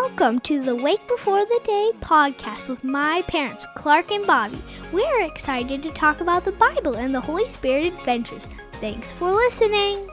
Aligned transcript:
Welcome 0.00 0.40
to 0.40 0.60
the 0.60 0.76
Wake 0.76 1.08
Before 1.08 1.46
the 1.46 1.60
Day 1.64 1.90
podcast 2.00 2.68
with 2.68 2.84
my 2.84 3.22
parents, 3.22 3.64
Clark 3.76 4.10
and 4.12 4.26
Bobbie. 4.26 4.62
We're 4.92 5.22
excited 5.22 5.82
to 5.82 5.90
talk 5.90 6.20
about 6.20 6.44
the 6.44 6.52
Bible 6.52 6.96
and 6.96 7.14
the 7.14 7.20
Holy 7.20 7.48
Spirit 7.48 7.94
adventures. 7.94 8.46
Thanks 8.74 9.10
for 9.10 9.32
listening. 9.32 10.06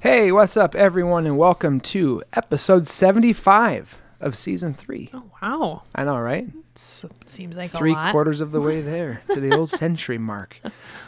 Hey, 0.00 0.30
what's 0.30 0.56
up, 0.56 0.76
everyone, 0.76 1.26
and 1.26 1.36
welcome 1.36 1.80
to 1.80 2.22
episode 2.34 2.86
75 2.86 3.98
of 4.20 4.36
season 4.36 4.72
three. 4.72 5.10
Oh 5.12 5.24
wow! 5.42 5.82
I 5.92 6.04
know, 6.04 6.18
right? 6.20 6.46
S- 6.76 7.04
seems 7.26 7.56
like 7.56 7.70
Three 7.70 7.90
a 7.90 7.94
lot. 7.94 8.12
quarters 8.12 8.40
of 8.40 8.52
the 8.52 8.60
way 8.60 8.80
there 8.80 9.22
to 9.34 9.40
the 9.40 9.52
old 9.56 9.70
century 9.70 10.18
mark. 10.18 10.60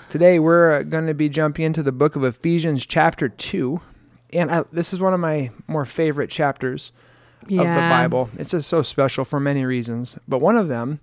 Today, 0.08 0.40
we're 0.40 0.80
uh, 0.80 0.82
going 0.82 1.06
to 1.06 1.14
be 1.14 1.28
jumping 1.28 1.64
into 1.64 1.84
the 1.84 1.92
book 1.92 2.16
of 2.16 2.24
Ephesians, 2.24 2.84
chapter 2.84 3.28
2. 3.28 3.80
And 4.32 4.50
I, 4.50 4.64
this 4.72 4.92
is 4.92 5.00
one 5.00 5.14
of 5.14 5.20
my 5.20 5.50
more 5.66 5.84
favorite 5.84 6.30
chapters 6.30 6.92
of 7.42 7.48
the 7.48 7.80
Bible. 7.90 8.30
It's 8.38 8.52
just 8.52 8.68
so 8.68 8.82
special 8.82 9.24
for 9.24 9.40
many 9.40 9.64
reasons. 9.64 10.16
But 10.28 10.38
one 10.38 10.56
of 10.56 10.68
them 10.68 11.00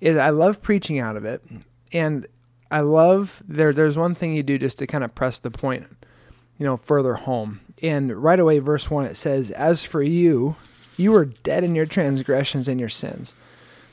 is 0.00 0.16
I 0.16 0.30
love 0.30 0.62
preaching 0.62 0.98
out 0.98 1.16
of 1.16 1.24
it. 1.24 1.42
And 1.92 2.26
I 2.70 2.80
love 2.80 3.42
there 3.46 3.72
there's 3.72 3.96
one 3.98 4.14
thing 4.14 4.34
you 4.34 4.42
do 4.42 4.58
just 4.58 4.78
to 4.78 4.86
kind 4.86 5.04
of 5.04 5.14
press 5.14 5.38
the 5.38 5.50
point, 5.50 5.86
you 6.58 6.66
know, 6.66 6.76
further 6.76 7.14
home. 7.14 7.60
And 7.82 8.22
right 8.22 8.40
away 8.40 8.58
verse 8.58 8.90
1 8.90 9.04
it 9.04 9.16
says, 9.16 9.50
"As 9.52 9.84
for 9.84 10.02
you, 10.02 10.56
you 10.96 11.12
were 11.12 11.26
dead 11.26 11.62
in 11.62 11.74
your 11.74 11.86
transgressions 11.86 12.68
and 12.68 12.80
your 12.80 12.88
sins." 12.88 13.34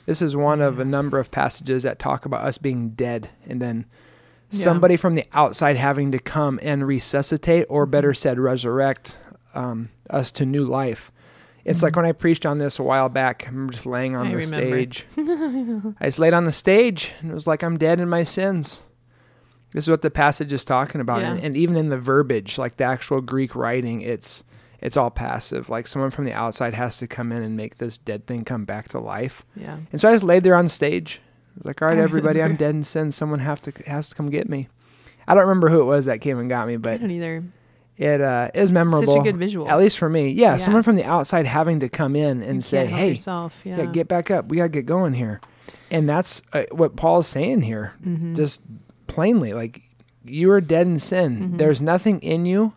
This 0.06 0.22
is 0.22 0.36
one 0.36 0.62
of 0.62 0.80
a 0.80 0.86
number 0.86 1.20
of 1.20 1.32
passages 1.32 1.84
that 1.84 2.00
talk 2.00 2.26
about 2.26 2.44
us 2.44 2.58
being 2.58 2.90
dead 2.90 3.30
and 3.48 3.62
then 3.62 3.86
Yeah. 4.54 4.64
somebody 4.64 4.98
from 4.98 5.16
the 5.16 5.26
outside 5.34 5.78
having 5.78 6.12
to 6.12 6.20
come 6.20 6.60
and 6.62 6.86
resuscitate, 6.88 7.66
or 7.70 7.86
Mm-hmm. 7.86 7.92
better 7.92 8.14
said, 8.14 8.40
resurrect 8.40 9.18
um, 9.54 9.90
us 10.10 10.32
to 10.34 10.46
new 10.46 10.64
life. 10.64 11.12
It's 11.66 11.82
like 11.82 11.96
when 11.96 12.06
I 12.06 12.12
preached 12.12 12.46
on 12.46 12.58
this 12.58 12.78
a 12.78 12.84
while 12.84 13.08
back. 13.08 13.48
I'm 13.48 13.70
just 13.70 13.86
laying 13.86 14.18
on 14.18 14.28
Mm-hmm. 14.28 14.38
I 14.38 14.46
the 14.46 14.56
remember. 14.58 14.76
stage. 14.94 15.06
I 16.02 16.06
just 16.06 16.20
laid 16.20 16.34
on 16.34 16.44
the 16.44 16.52
stage, 16.52 17.12
and 17.22 17.32
it 17.32 17.34
was 17.34 17.48
like 17.48 17.64
I'm 17.64 17.78
dead 17.78 18.00
in 18.02 18.10
my 18.10 18.24
sins. 18.24 18.82
This 19.72 19.86
is 19.86 19.90
what 19.90 20.02
the 20.04 20.12
passage 20.12 20.52
is 20.54 20.66
talking 20.66 21.02
about, 21.02 21.22
Yeah. 21.22 21.32
and, 21.32 21.40
and 21.44 21.56
even 21.56 21.76
in 21.78 21.90
the 21.90 21.98
verbiage, 21.98 22.58
like 22.58 22.78
the 22.78 22.84
actual 22.84 23.22
Greek 23.22 23.56
writing, 23.56 24.02
it's 24.02 24.44
it's 24.82 24.98
all 24.98 25.10
passive. 25.10 25.70
Like 25.70 25.88
someone 25.88 26.12
from 26.12 26.26
the 26.26 26.34
outside 26.34 26.74
has 26.74 26.98
to 26.98 27.08
come 27.08 27.32
in 27.32 27.42
and 27.42 27.56
make 27.56 27.78
this 27.78 27.98
dead 27.98 28.28
thing 28.28 28.44
come 28.44 28.66
back 28.66 28.90
to 28.90 29.00
life. 29.00 29.46
Yeah. 29.56 29.78
And 29.94 30.02
so 30.02 30.10
I 30.10 30.14
just 30.14 30.26
laid 30.26 30.44
there 30.44 30.56
on 30.56 30.68
stage. 30.68 31.22
Was 31.56 31.66
like, 31.66 31.82
"All 31.82 31.88
right, 31.88 31.98
everybody, 31.98 32.42
I'm 32.42 32.56
dead 32.64 32.76
in 32.76 32.84
sin. 32.84 33.12
Someone 33.12 33.40
have 33.40 33.62
to 33.64 33.72
has 33.86 34.10
to 34.10 34.16
come 34.16 34.30
get 34.30 34.50
me." 34.50 34.68
I 35.28 35.34
don't 35.36 35.44
remember 35.48 35.70
who 35.70 35.80
it 35.82 35.86
was 35.86 36.06
that 36.06 36.20
came 36.22 36.38
and 36.40 36.50
got 36.50 36.68
me, 36.68 36.76
but 36.78 36.94
I 36.94 36.98
don't 36.98 37.12
either. 37.12 37.44
it 37.98 38.20
uh, 38.22 38.50
is 38.54 38.72
memorable. 38.72 39.14
Such 39.16 39.22
a 39.22 39.24
good 39.24 39.38
visual. 39.38 39.70
At 39.70 39.78
least 39.80 39.98
for 39.98 40.10
me, 40.10 40.30
yeah, 40.30 40.52
Yeah. 40.54 40.58
Someone 40.58 40.84
from 40.84 40.96
the 40.96 41.06
outside 41.06 41.46
having 41.46 41.80
to 41.82 41.90
come 41.90 42.16
in 42.16 42.42
and 42.42 42.54
can't 42.56 42.64
say, 42.64 42.86
"Hey, 42.86 43.12
yourself. 43.12 43.54
Yeah. 43.64 43.78
yeah, 43.78 43.86
get 43.86 44.08
back 44.08 44.30
up. 44.32 44.48
We 44.50 44.58
got 44.58 44.64
to 44.64 44.70
get 44.70 44.86
going 44.86 45.14
here." 45.14 45.40
And 45.92 46.10
that's 46.10 46.42
uh, 46.54 46.64
what 46.72 46.96
Paul's 46.96 47.28
saying 47.28 47.62
here, 47.62 47.94
Mhm. 48.06 48.36
just 48.36 48.62
plainly. 49.08 49.54
Like 49.54 49.82
you 50.26 50.50
are 50.52 50.62
dead 50.62 50.88
in 50.88 50.98
sin. 51.00 51.52
Mhm. 51.54 51.58
There's 51.58 51.82
nothing 51.82 52.20
in 52.22 52.46
you 52.46 52.74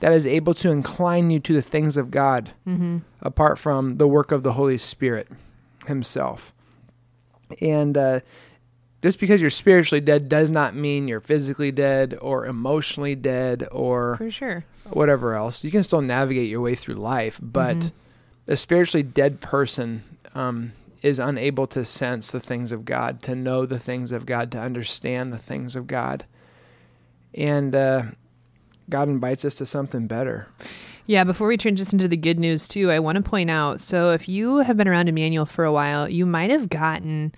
that 0.00 0.12
is 0.12 0.26
able 0.26 0.54
to 0.54 0.70
incline 0.70 1.30
you 1.30 1.38
to 1.40 1.52
the 1.54 1.62
things 1.62 1.96
of 1.96 2.10
God 2.10 2.50
Mhm. 2.66 3.02
apart 3.22 3.58
from 3.58 3.96
the 3.96 4.06
work 4.08 4.30
of 4.32 4.42
the 4.42 4.52
Holy 4.54 4.76
Spirit 4.78 5.28
Himself. 5.86 6.52
And 7.60 7.96
uh, 7.96 8.20
just 9.02 9.18
because 9.20 9.40
you're 9.40 9.50
spiritually 9.50 10.00
dead 10.00 10.28
does 10.28 10.50
not 10.50 10.74
mean 10.74 11.08
you're 11.08 11.20
physically 11.20 11.72
dead 11.72 12.16
or 12.20 12.46
emotionally 12.46 13.14
dead 13.14 13.66
or 13.72 14.16
For 14.16 14.30
sure. 14.30 14.64
whatever 14.90 15.34
else. 15.34 15.64
You 15.64 15.70
can 15.70 15.82
still 15.82 16.02
navigate 16.02 16.48
your 16.48 16.60
way 16.60 16.74
through 16.74 16.96
life, 16.96 17.38
but 17.42 17.76
Mhm. 17.78 17.92
a 18.48 18.56
spiritually 18.56 19.02
dead 19.02 19.40
person 19.40 20.02
um, 20.34 20.72
is 21.02 21.18
unable 21.18 21.66
to 21.66 21.84
sense 21.84 22.30
the 22.30 22.40
things 22.40 22.72
of 22.72 22.84
God, 22.84 23.22
to 23.22 23.34
know 23.34 23.64
the 23.66 23.78
things 23.78 24.12
of 24.12 24.26
God, 24.26 24.52
to 24.52 24.60
understand 24.60 25.32
the 25.32 25.38
things 25.38 25.74
of 25.74 25.86
God. 25.86 26.24
And 27.34 27.74
uh, 27.74 28.02
God 28.88 29.08
invites 29.08 29.44
us 29.44 29.54
to 29.56 29.66
something 29.66 30.06
better. 30.06 30.46
Yeah, 31.10 31.24
before 31.24 31.48
we 31.48 31.56
turn 31.56 31.74
transition 31.74 31.98
to 31.98 32.06
the 32.06 32.16
good 32.16 32.38
news 32.38 32.68
too, 32.68 32.88
I 32.88 33.00
want 33.00 33.16
to 33.16 33.22
point 33.28 33.50
out 33.50 33.80
so 33.80 34.12
if 34.12 34.28
you 34.28 34.58
have 34.58 34.76
been 34.76 34.86
around 34.86 35.08
Emmanuel 35.08 35.44
for 35.44 35.64
a 35.64 35.72
while, 35.72 36.08
you 36.08 36.24
might 36.24 36.50
have 36.50 36.68
gotten 36.68 37.34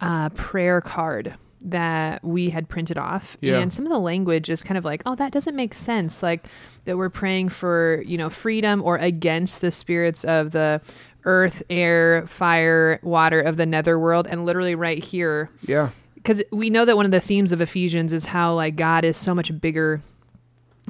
a 0.00 0.30
prayer 0.32 0.80
card 0.80 1.34
that 1.64 2.22
we 2.22 2.50
had 2.50 2.68
printed 2.68 2.96
off. 2.98 3.36
Yeah. 3.40 3.58
And 3.58 3.72
some 3.72 3.84
of 3.84 3.90
the 3.90 3.98
language 3.98 4.48
is 4.48 4.62
kind 4.62 4.78
of 4.78 4.84
like, 4.84 5.02
oh, 5.06 5.16
that 5.16 5.32
doesn't 5.32 5.56
make 5.56 5.74
sense. 5.74 6.22
Like 6.22 6.46
that 6.84 6.96
we're 6.96 7.10
praying 7.10 7.48
for, 7.48 8.00
you 8.06 8.16
know, 8.16 8.30
freedom 8.30 8.80
or 8.80 8.96
against 8.98 9.60
the 9.60 9.72
spirits 9.72 10.22
of 10.22 10.52
the 10.52 10.80
earth, 11.24 11.64
air, 11.68 12.28
fire, 12.28 13.00
water 13.02 13.40
of 13.40 13.56
the 13.56 13.66
netherworld. 13.66 14.28
And 14.28 14.46
literally 14.46 14.76
right 14.76 15.02
here, 15.02 15.50
Yeah. 15.62 15.90
because 16.14 16.44
we 16.52 16.70
know 16.70 16.84
that 16.84 16.94
one 16.94 17.06
of 17.06 17.10
the 17.10 17.18
themes 17.20 17.50
of 17.50 17.60
Ephesians 17.60 18.12
is 18.12 18.26
how 18.26 18.54
like 18.54 18.76
God 18.76 19.04
is 19.04 19.16
so 19.16 19.34
much 19.34 19.60
bigger 19.60 20.00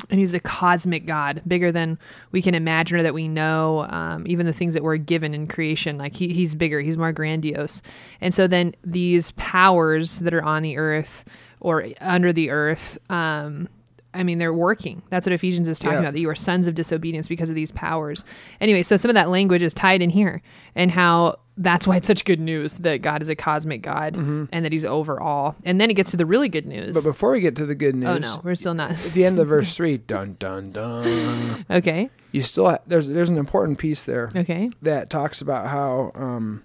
and 0.08 0.18
he's 0.18 0.32
a 0.34 0.40
cosmic 0.40 1.04
God, 1.06 1.42
bigger 1.46 1.70
than 1.70 1.98
we 2.32 2.40
can 2.40 2.54
imagine 2.54 2.98
or 2.98 3.02
that 3.02 3.14
we 3.14 3.28
know. 3.28 3.86
Um, 3.90 4.24
even 4.26 4.46
the 4.46 4.52
things 4.52 4.74
that 4.74 4.82
were 4.82 4.96
given 4.96 5.34
in 5.34 5.46
creation, 5.46 5.98
like 5.98 6.14
he, 6.16 6.32
he's 6.32 6.54
bigger, 6.54 6.80
he's 6.80 6.96
more 6.96 7.12
grandiose. 7.12 7.82
And 8.20 8.32
so 8.32 8.46
then 8.46 8.74
these 8.84 9.32
powers 9.32 10.20
that 10.20 10.32
are 10.32 10.42
on 10.42 10.62
the 10.62 10.76
earth 10.78 11.24
or 11.60 11.86
under 12.00 12.32
the 12.32 12.50
earth, 12.50 12.98
um, 13.10 13.68
I 14.12 14.24
mean, 14.24 14.38
they're 14.38 14.52
working. 14.54 15.02
That's 15.10 15.26
what 15.26 15.32
Ephesians 15.32 15.68
is 15.68 15.78
talking 15.78 15.94
Yeah. 15.94 16.00
about. 16.00 16.12
That 16.14 16.20
you 16.20 16.28
are 16.30 16.34
sons 16.34 16.66
of 16.66 16.74
disobedience 16.74 17.28
because 17.28 17.48
of 17.48 17.54
these 17.54 17.70
powers. 17.70 18.24
Anyway, 18.60 18.82
so 18.82 18.96
some 18.96 19.08
of 19.08 19.14
that 19.14 19.28
language 19.28 19.62
is 19.62 19.72
tied 19.72 20.02
in 20.02 20.10
here, 20.10 20.42
and 20.74 20.90
how 20.90 21.36
that's 21.62 21.86
why 21.86 21.96
it's 21.96 22.06
such 22.06 22.24
good 22.24 22.40
news 22.40 22.78
that 22.78 23.02
God 23.02 23.22
is 23.22 23.28
a 23.28 23.36
cosmic 23.36 23.82
God 23.82 24.16
and 24.16 24.48
that 24.64 24.72
He's 24.72 24.84
over 24.84 25.20
all. 25.20 25.54
And 25.62 25.80
then 25.80 25.90
it 25.90 25.94
gets 25.94 26.10
to 26.12 26.16
the 26.16 26.26
really 26.26 26.48
good 26.48 26.66
news. 26.66 26.86
Mm-hmm. 26.86 26.94
But 26.94 27.04
before 27.04 27.30
we 27.32 27.40
get 27.40 27.54
to 27.56 27.66
the 27.66 27.74
good 27.74 27.94
news, 27.94 28.08
oh 28.08 28.18
no, 28.18 28.40
we're 28.42 28.54
still 28.56 28.74
not. 28.74 28.92
at 28.92 29.12
the 29.12 29.24
end 29.24 29.38
of 29.38 29.46
verse 29.48 29.76
three, 29.76 29.96
dun 30.12 30.36
dun 30.38 30.72
dun. 30.72 31.64
okay. 31.70 32.10
You 32.32 32.42
still 32.42 32.70
ha- 32.70 32.78
there's 32.86 33.06
there's 33.08 33.30
an 33.30 33.38
important 33.38 33.78
piece 33.78 34.04
there 34.04 34.30
Okay. 34.34 34.70
that 34.82 35.10
talks 35.10 35.40
about 35.40 35.66
how 35.68 36.12
um, 36.14 36.62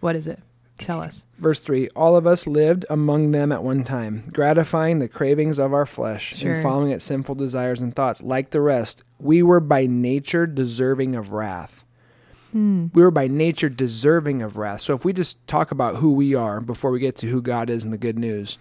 What 0.00 0.16
is 0.16 0.26
it? 0.26 0.40
Tell 0.80 1.00
us. 1.00 1.24
verse 1.38 1.60
three, 1.60 1.88
all 1.94 2.16
of 2.16 2.26
us 2.26 2.48
lived 2.48 2.84
among 2.90 3.30
them 3.30 3.52
at 3.52 3.62
one 3.62 3.84
time, 3.84 4.24
gratifying 4.32 4.98
the 4.98 5.06
cravings 5.06 5.60
of 5.60 5.72
our 5.72 5.86
flesh 5.86 6.34
Sure. 6.36 6.54
and 6.54 6.62
following 6.64 6.90
its 6.90 7.04
sinful 7.04 7.36
desires 7.36 7.80
and 7.80 7.94
thoughts. 7.94 8.24
Like 8.24 8.50
the 8.50 8.60
rest, 8.60 9.04
we 9.20 9.40
were 9.40 9.60
by 9.60 9.86
nature 9.86 10.48
deserving 10.48 11.14
of 11.14 11.32
wrath. 11.32 11.84
Hmm. 12.54 12.86
We 12.94 13.02
were 13.02 13.10
by 13.10 13.26
nature 13.26 13.68
deserving 13.68 14.40
of 14.40 14.56
wrath. 14.56 14.80
So 14.82 14.94
if 14.94 15.04
we 15.04 15.12
just 15.12 15.44
talk 15.48 15.72
about 15.72 15.96
who 15.96 16.12
we 16.12 16.34
are 16.36 16.60
before 16.60 16.92
we 16.92 17.00
get 17.00 17.16
to 17.16 17.26
who 17.28 17.42
God 17.42 17.68
is 17.68 17.82
and 17.82 17.92
the 17.92 17.98
good 17.98 18.16
news, 18.18 18.58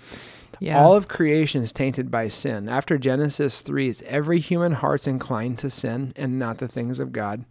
Yeah. 0.59 0.79
All 0.81 0.95
of 0.95 1.07
creation 1.07 1.61
is 1.61 1.71
tainted 1.71 2.09
by 2.09 2.27
sin. 2.27 2.69
After 2.69 2.97
Genesis 2.97 3.61
3, 3.61 3.89
it's 3.89 4.01
every 4.07 4.39
human 4.39 4.71
heart's 4.73 5.07
inclined 5.07 5.59
to 5.59 5.69
sin 5.69 6.13
and 6.15 6.39
not 6.39 6.57
the 6.59 6.67
things 6.67 6.99
of 6.99 7.11
God. 7.11 7.43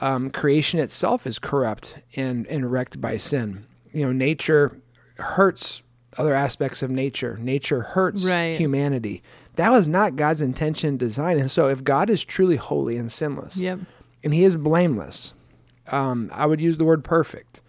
Um, 0.00 0.30
creation 0.30 0.78
itself 0.80 1.26
is 1.26 1.38
corrupt 1.38 1.96
and, 2.16 2.46
and 2.46 2.70
wrecked 2.72 3.00
by 3.00 3.16
sin. 3.16 3.64
You 3.92 4.06
know, 4.06 4.12
nature 4.12 4.78
hurts 5.18 5.82
other 6.16 6.34
aspects 6.34 6.82
of 6.82 6.90
nature. 6.90 7.36
Nature 7.40 7.82
hurts 7.82 8.24
Right. 8.26 8.56
humanity. 8.56 9.22
That 9.56 9.70
was 9.70 9.86
not 9.88 10.16
God's 10.16 10.42
intention 10.42 10.90
and 10.90 10.98
design. 10.98 11.38
And 11.38 11.50
so, 11.50 11.68
if 11.68 11.82
God 11.84 12.08
is 12.10 12.24
truly 12.24 12.56
holy 12.56 12.96
and 12.96 13.10
sinless, 13.10 13.58
Yep. 13.60 13.80
and 14.22 14.32
he 14.34 14.44
is 14.44 14.56
blameless, 14.56 15.32
um, 15.90 16.30
I 16.32 16.46
would 16.46 16.60
use 16.60 16.76
the 16.76 16.84
word 16.84 17.04
perfect, 17.04 17.60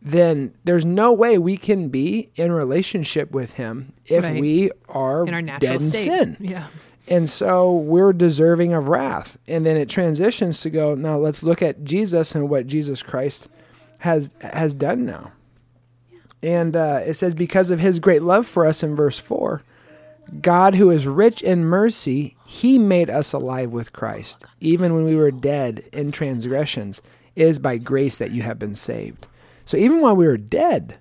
then 0.00 0.54
there's 0.64 0.84
no 0.84 1.12
way 1.12 1.38
we 1.38 1.56
can 1.56 1.88
be 1.88 2.30
in 2.36 2.52
relationship 2.52 3.30
with 3.32 3.54
him 3.54 3.92
if 4.06 4.24
Right. 4.24 4.40
we 4.40 4.70
are 4.88 5.26
In 5.26 5.34
our 5.34 5.42
natural 5.42 5.72
dead 5.72 5.80
in 5.82 5.88
state. 5.88 6.04
sin. 6.04 6.36
Yeah. 6.40 6.66
And 7.08 7.28
so 7.28 7.72
we're 7.74 8.12
deserving 8.12 8.74
of 8.74 8.88
wrath. 8.88 9.38
And 9.48 9.64
then 9.66 9.76
it 9.76 9.88
transitions 9.88 10.60
to 10.60 10.70
go, 10.70 10.94
now 10.94 11.16
let's 11.16 11.42
look 11.42 11.62
at 11.62 11.82
Jesus 11.82 12.34
and 12.34 12.48
what 12.48 12.66
Jesus 12.66 13.02
Christ 13.02 13.48
has 14.00 14.30
has 14.40 14.74
done 14.74 15.04
now. 15.06 15.32
And 16.42 16.76
uh, 16.76 17.00
it 17.04 17.14
says, 17.14 17.34
because 17.34 17.70
of 17.70 17.80
his 17.80 17.98
great 17.98 18.22
love 18.22 18.46
for 18.46 18.64
us 18.64 18.82
in 18.84 18.94
verse 18.94 19.18
4, 19.18 19.62
God, 20.40 20.74
who 20.76 20.90
is 20.90 21.06
rich 21.06 21.42
in 21.42 21.64
mercy, 21.64 22.36
he 22.46 22.78
made 22.78 23.10
us 23.10 23.32
alive 23.32 23.72
with 23.72 23.92
Christ, 23.92 24.44
even 24.60 24.94
when 24.94 25.04
we 25.04 25.16
were 25.16 25.30
dead 25.32 25.88
in 25.92 26.12
transgressions. 26.12 27.02
It 27.38 27.46
is 27.46 27.58
by 27.58 27.78
grace 27.78 28.18
that 28.18 28.32
you 28.32 28.42
have 28.42 28.58
been 28.58 28.74
saved. 28.74 29.26
So 29.64 29.76
even 29.76 30.00
while 30.00 30.16
we 30.16 30.26
were 30.26 30.36
dead, 30.36 30.98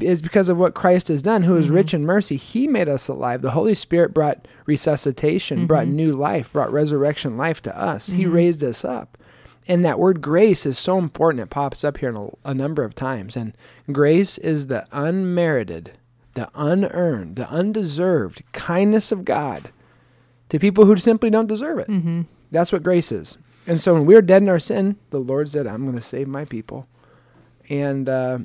is 0.00 0.22
because 0.22 0.48
of 0.48 0.58
what 0.58 0.74
Christ 0.74 1.08
has 1.08 1.22
done, 1.22 1.42
who 1.42 1.56
is 1.56 1.66
mm-hmm. 1.66 1.74
rich 1.74 1.94
in 1.94 2.04
mercy. 2.04 2.36
He 2.36 2.66
made 2.66 2.88
us 2.88 3.08
alive. 3.08 3.42
The 3.42 3.50
Holy 3.50 3.74
Spirit 3.74 4.14
brought 4.14 4.46
resuscitation, 4.66 5.66
brought 5.66 5.86
mm-hmm. 5.86 5.96
new 5.96 6.12
life, 6.12 6.52
brought 6.52 6.72
resurrection 6.72 7.36
life 7.36 7.60
to 7.62 7.76
us. 7.76 8.08
He 8.08 8.24
mm-hmm. 8.24 8.32
raised 8.32 8.64
us 8.64 8.84
up. 8.84 9.18
And 9.68 9.84
that 9.84 9.98
word 9.98 10.20
grace 10.20 10.66
is 10.66 10.78
so 10.78 10.98
important. 10.98 11.42
It 11.42 11.50
pops 11.50 11.84
up 11.84 11.98
here 11.98 12.14
a, 12.14 12.28
a 12.44 12.54
number 12.54 12.84
of 12.84 12.94
times. 12.94 13.36
And 13.36 13.56
grace 13.90 14.38
is 14.38 14.66
the 14.66 14.86
unmerited, 14.92 15.92
the 16.34 16.50
unearned, 16.54 17.36
the 17.36 17.48
undeserved 17.48 18.42
kindness 18.52 19.12
of 19.12 19.24
God 19.24 19.70
to 20.48 20.58
people 20.58 20.86
who 20.86 20.96
simply 20.96 21.30
don't 21.30 21.46
deserve 21.46 21.78
it. 21.78 21.88
Mm-hmm. 21.88 22.22
That's 22.50 22.72
what 22.72 22.82
grace 22.82 23.12
is. 23.12 23.38
And 23.66 23.80
so 23.80 23.94
when 23.94 24.06
we 24.06 24.14
were 24.14 24.22
dead 24.22 24.42
in 24.42 24.48
our 24.48 24.58
sin, 24.58 24.96
the 25.10 25.18
Lord 25.18 25.48
said, 25.48 25.66
I'm 25.66 25.82
going 25.84 25.94
to 25.94 26.00
save 26.00 26.28
my 26.28 26.44
people. 26.44 26.86
And 27.68 28.08
uh, 28.08 28.38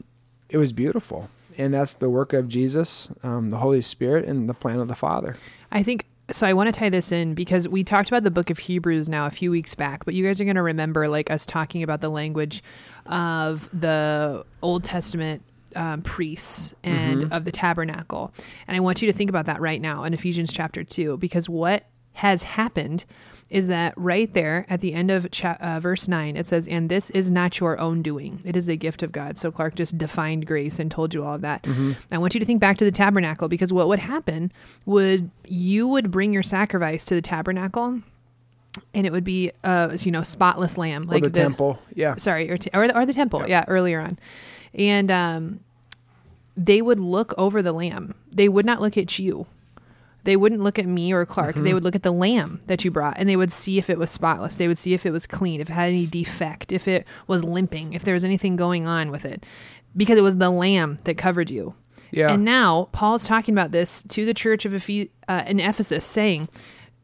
it 0.49 0.57
was 0.57 0.71
beautiful. 0.73 1.29
And 1.57 1.73
that's 1.73 1.95
the 1.95 2.09
work 2.09 2.33
of 2.33 2.47
Jesus, 2.47 3.09
um, 3.23 3.49
the 3.49 3.57
Holy 3.57 3.81
Spirit, 3.81 4.25
and 4.25 4.47
the 4.47 4.53
plan 4.53 4.79
of 4.79 4.87
the 4.87 4.95
Father. 4.95 5.35
I 5.71 5.81
think 5.81 6.05
so. 6.31 6.45
I 6.45 6.53
want 6.53 6.71
to 6.71 6.79
tie 6.79 6.89
this 6.89 7.11
in 7.11 7.33
because 7.33 7.67
we 7.67 7.83
talked 7.83 8.09
about 8.09 8.21
the 8.23 8.29
book 8.31 8.51
of 8.51 8.59
Hebrews 8.59 9.09
now 9.09 9.25
a 9.25 9.31
few 9.31 9.49
weeks 9.49 9.73
back, 9.73 10.05
but 10.05 10.13
you 10.13 10.23
guys 10.23 10.39
are 10.39 10.43
going 10.43 10.55
to 10.55 10.61
remember 10.61 11.07
like 11.07 11.31
us 11.31 11.45
talking 11.47 11.81
about 11.81 12.01
the 12.01 12.09
language 12.09 12.61
of 13.07 13.69
the 13.73 14.45
Old 14.61 14.83
Testament 14.83 15.41
um, 15.75 16.01
priests 16.03 16.73
and 16.83 17.23
Mm-hmm. 17.23 17.33
of 17.33 17.43
the 17.43 17.51
tabernacle. 17.51 18.31
And 18.67 18.77
I 18.77 18.79
want 18.79 19.01
you 19.01 19.11
to 19.11 19.17
think 19.17 19.29
about 19.29 19.47
that 19.47 19.59
right 19.59 19.81
now 19.81 20.03
in 20.03 20.13
Ephesians 20.13 20.53
chapter 20.53 20.83
2, 20.83 21.17
because 21.17 21.49
what 21.49 21.85
has 22.13 22.43
happened 22.43 23.05
is 23.49 23.67
that 23.67 23.93
right 23.95 24.33
there 24.33 24.65
at 24.69 24.81
the 24.81 24.93
end 24.93 25.09
of 25.09 25.31
cha- 25.31 25.57
uh, 25.61 25.79
verse 25.79 26.07
9, 26.07 26.35
it 26.35 26.45
says, 26.45 26.67
And 26.67 26.89
this 26.89 27.09
is 27.11 27.31
not 27.31 27.59
your 27.59 27.79
own 27.79 28.01
doing, 28.01 28.41
it 28.43 28.55
is 28.57 28.67
a 28.67 28.75
gift 28.75 29.03
of 29.03 29.11
God. 29.11 29.37
So 29.37 29.51
Clark 29.51 29.75
just 29.75 29.97
defined 29.97 30.45
grace 30.45 30.79
and 30.79 30.91
told 30.91 31.13
you 31.13 31.23
all 31.23 31.35
of 31.35 31.41
that. 31.41 31.65
I 32.11 32.17
want 32.17 32.33
you 32.33 32.39
to 32.39 32.45
think 32.45 32.59
back 32.59 32.77
to 32.79 32.85
the 32.85 32.91
tabernacle 32.91 33.47
because 33.47 33.71
what 33.71 33.87
would 33.87 33.99
happen 33.99 34.51
would 34.85 35.31
you 35.45 35.87
would 35.87 36.11
bring 36.11 36.33
your 36.33 36.43
sacrifice 36.43 37.05
to 37.05 37.15
the 37.15 37.21
tabernacle. 37.21 38.01
And 38.93 39.07
it 39.07 39.11
would 39.11 39.23
be, 39.23 39.51
uh, 39.63 39.97
you 40.01 40.11
know, 40.11 40.21
spotless 40.21 40.77
lamb, 40.77 41.03
Like 41.03 41.23
like 41.23 41.33
the, 41.33 41.39
temple. 41.39 41.79
Yeah. 41.95 42.15
sorry, 42.17 42.51
or, 42.51 42.57
t- 42.57 42.69
or, 42.73 42.87
the, 42.87 42.95
or 42.95 43.05
the 43.07 43.13
temple, 43.13 43.43
yeah. 43.47 43.65
earlier 43.67 43.99
on. 43.99 44.19
And 44.75 45.09
um, 45.09 45.61
they 46.55 46.81
would 46.83 46.99
look 46.99 47.33
over 47.39 47.63
the 47.63 47.71
lamb. 47.71 48.13
They 48.35 48.47
would 48.49 48.65
not 48.67 48.79
look 48.81 48.95
at 48.97 49.17
you. 49.17 49.47
They 50.27 50.35
wouldn't 50.35 50.59
look 50.59 50.77
at 50.77 50.85
me 50.85 51.13
or 51.13 51.25
Clark. 51.25 51.55
They 51.55 51.73
would 51.73 51.85
look 51.85 51.95
at 51.95 52.03
the 52.03 52.11
lamb 52.11 52.59
that 52.67 52.83
you 52.83 52.91
brought 52.91 53.17
and 53.17 53.29
they 53.29 53.37
would 53.37 53.49
see 53.49 53.77
if 53.77 53.89
it 53.89 53.97
was 53.97 54.11
spotless. 54.11 54.55
They 54.55 54.67
would 54.67 54.77
see 54.77 54.93
if 54.93 55.05
it 55.05 55.11
was 55.11 55.25
clean, 55.25 55.61
if 55.61 55.69
it 55.69 55.73
had 55.73 55.87
any 55.87 56.05
defect, 56.05 56.73
if 56.73 56.85
it 56.85 57.07
was 57.27 57.45
limping, 57.45 57.93
if 57.93 58.03
there 58.03 58.13
was 58.13 58.25
anything 58.25 58.57
going 58.57 58.85
on 58.85 59.09
with 59.09 59.23
it, 59.23 59.45
because 59.95 60.17
it 60.17 60.23
was 60.23 60.35
the 60.35 60.49
lamb 60.49 60.97
that 61.05 61.17
covered 61.17 61.49
you. 61.49 61.75
Yeah. 62.11 62.29
And 62.29 62.43
now 62.43 62.89
Paul's 62.91 63.25
talking 63.25 63.53
about 63.53 63.71
this 63.71 64.03
to 64.09 64.25
the 64.25 64.33
church 64.33 64.65
of 64.65 64.73
Ephes- 64.73 65.07
uh, 65.29 65.43
in 65.47 65.61
Ephesus, 65.61 66.03
saying, 66.03 66.49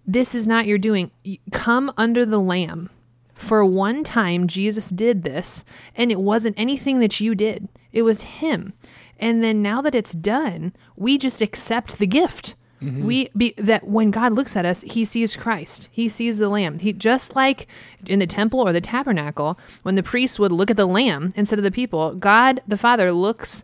"This 0.05 0.35
is 0.35 0.45
not 0.45 0.67
your 0.67 0.77
doing. 0.77 1.09
Come 1.53 1.93
under 1.95 2.25
the 2.25 2.41
Lamb." 2.41 2.89
For 3.33 3.63
one 3.63 4.03
time, 4.03 4.47
Jesus 4.47 4.89
did 4.89 5.23
this, 5.23 5.63
and 5.95 6.11
it 6.11 6.19
wasn't 6.19 6.59
anything 6.59 6.99
that 6.99 7.21
you 7.21 7.35
did. 7.35 7.69
It 7.93 8.01
was 8.01 8.23
Him. 8.43 8.73
And 9.17 9.41
then 9.41 9.61
now 9.61 9.81
that 9.81 9.95
it's 9.95 10.11
done, 10.11 10.73
we 10.97 11.17
just 11.17 11.41
accept 11.41 11.99
the 11.99 12.07
gift. 12.07 12.55
Mm-hmm. 12.83 13.05
We 13.05 13.29
be 13.35 13.53
that 13.57 13.87
when 13.87 14.11
God 14.11 14.33
looks 14.33 14.55
at 14.55 14.65
us, 14.65 14.81
He 14.81 15.05
sees 15.05 15.35
Christ. 15.35 15.89
He 15.91 16.09
sees 16.09 16.37
the 16.37 16.49
Lamb. 16.49 16.79
He 16.79 16.93
just 16.93 17.35
like 17.35 17.67
in 18.05 18.19
the 18.19 18.27
temple 18.27 18.59
or 18.59 18.73
the 18.73 18.81
tabernacle, 18.81 19.57
when 19.83 19.95
the 19.95 20.03
priests 20.03 20.37
would 20.39 20.51
look 20.51 20.69
at 20.69 20.77
the 20.77 20.87
Lamb 20.87 21.31
instead 21.35 21.59
of 21.59 21.63
the 21.63 21.71
people, 21.71 22.15
God 22.15 22.61
the 22.67 22.77
Father 22.77 23.11
looks 23.11 23.63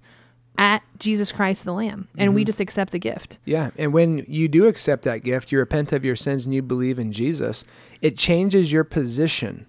at 0.57 0.83
Jesus 0.97 1.31
Christ 1.31 1.63
the 1.63 1.73
Lamb, 1.73 2.09
and 2.17 2.35
we 2.35 2.41
mm-hmm. 2.41 2.47
just 2.47 2.59
accept 2.59 2.91
the 2.91 2.99
gift. 2.99 3.37
Yeah, 3.45 3.71
and 3.77 3.93
when 3.93 4.25
you 4.27 4.49
do 4.49 4.67
accept 4.67 5.03
that 5.03 5.23
gift, 5.23 5.51
you 5.51 5.57
repent 5.57 5.93
of 5.93 6.03
your 6.03 6.17
sins 6.17 6.45
and 6.45 6.53
you 6.53 6.61
believe 6.61 6.99
in 6.99 7.13
Jesus, 7.13 7.63
it 8.01 8.17
changes 8.17 8.71
your 8.71 8.83
position 8.83 9.67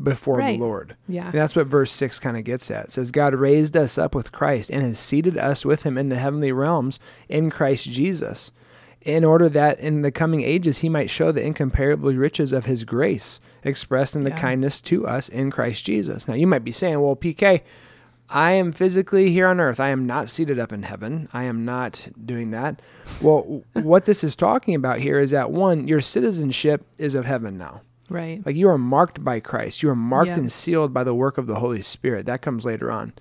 before 0.00 0.38
Right. 0.38 0.58
the 0.58 0.64
Lord. 0.64 0.96
Yeah. 1.08 1.26
And 1.26 1.34
that's 1.34 1.56
what 1.56 1.66
verse 1.66 1.90
6 1.92 2.18
kind 2.18 2.36
of 2.36 2.44
gets 2.44 2.70
at. 2.70 2.86
It 2.86 2.90
says, 2.92 3.10
God 3.10 3.34
raised 3.34 3.76
us 3.76 3.98
up 3.98 4.14
with 4.14 4.32
Christ 4.32 4.70
and 4.70 4.82
has 4.82 4.98
seated 4.98 5.36
us 5.36 5.64
with 5.64 5.82
him 5.82 5.98
in 5.98 6.08
the 6.08 6.18
heavenly 6.18 6.52
realms 6.52 7.00
in 7.28 7.50
Christ 7.50 7.90
Jesus, 7.90 8.52
in 9.02 9.24
order 9.24 9.48
that 9.48 9.78
in 9.80 10.02
the 10.02 10.10
coming 10.10 10.42
ages 10.42 10.78
he 10.78 10.88
might 10.88 11.08
show 11.10 11.32
the 11.32 11.42
incomparable 11.42 12.12
riches 12.12 12.52
of 12.52 12.66
his 12.66 12.84
grace 12.84 13.40
expressed 13.64 14.14
in 14.14 14.24
the 14.24 14.30
Yeah. 14.30 14.38
kindness 14.38 14.80
to 14.82 15.06
us 15.06 15.28
in 15.28 15.50
Christ 15.50 15.84
Jesus. 15.86 16.28
Now, 16.28 16.34
you 16.34 16.46
might 16.46 16.64
be 16.64 16.72
saying, 16.72 17.00
well, 17.00 17.16
PK, 17.16 17.62
I 18.28 18.52
am 18.52 18.72
physically 18.72 19.30
here 19.32 19.46
on 19.48 19.58
earth. 19.58 19.80
I 19.80 19.88
am 19.88 20.06
not 20.06 20.28
seated 20.28 20.58
up 20.58 20.72
in 20.72 20.82
heaven. 20.84 21.28
I 21.32 21.44
am 21.44 21.64
not 21.64 22.08
doing 22.24 22.50
that. 22.52 22.80
Well, 23.20 23.62
what 23.72 24.04
this 24.04 24.22
is 24.22 24.36
talking 24.36 24.74
about 24.74 24.98
here 25.00 25.18
is 25.18 25.30
that 25.30 25.50
one, 25.50 25.88
your 25.88 26.00
citizenship 26.00 26.86
is 26.98 27.14
of 27.14 27.24
heaven 27.24 27.58
now. 27.58 27.80
Right. 28.08 28.44
Like 28.44 28.56
you 28.56 28.68
are 28.68 28.78
marked 28.78 29.24
by 29.24 29.40
Christ. 29.40 29.82
You 29.82 29.90
are 29.90 29.94
marked 29.96 30.28
Yeah. 30.32 30.38
and 30.38 30.52
sealed 30.52 30.92
by 30.92 31.04
the 31.04 31.14
work 31.14 31.38
of 31.38 31.46
the 31.46 31.56
Holy 31.56 31.80
Spirit. 31.82 32.26
That 32.26 32.42
comes 32.42 32.64
later 32.66 32.90
on. 32.90 33.12